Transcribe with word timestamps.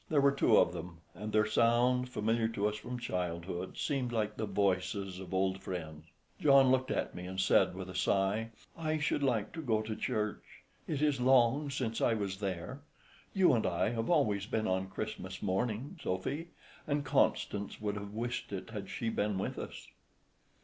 There 0.09 0.19
were 0.19 0.31
two 0.31 0.57
of 0.57 0.73
them, 0.73 0.97
and 1.13 1.31
their 1.31 1.45
sound, 1.45 2.09
familiar 2.09 2.47
to 2.47 2.67
us 2.67 2.75
from 2.75 2.97
childhood, 2.97 3.77
seemed 3.77 4.11
like 4.11 4.35
the 4.35 4.47
voices 4.47 5.19
of 5.19 5.31
old 5.31 5.61
friends. 5.61 6.05
John 6.39 6.71
looked 6.71 6.89
at 6.89 7.13
me 7.13 7.27
and 7.27 7.39
said 7.39 7.75
with 7.75 7.87
a 7.87 7.93
sigh, 7.93 8.49
"I 8.75 8.97
should 8.97 9.21
like 9.21 9.51
to 9.53 9.61
go 9.61 9.83
to 9.83 9.95
church. 9.95 10.41
It 10.87 11.03
is 11.03 11.21
long 11.21 11.69
since 11.69 12.01
I 12.01 12.15
was 12.15 12.39
there. 12.39 12.81
You 13.35 13.53
and 13.53 13.67
I 13.67 13.89
have 13.89 14.09
always 14.09 14.47
been 14.47 14.65
on 14.67 14.89
Christmas 14.89 15.43
mornings, 15.43 16.01
Sophy, 16.01 16.47
and 16.87 17.05
Constance 17.05 17.79
would 17.79 17.93
have 17.93 18.11
wished 18.15 18.51
it 18.51 18.71
had 18.71 18.89
she 18.89 19.09
been 19.09 19.37
with 19.37 19.59
us." 19.59 19.87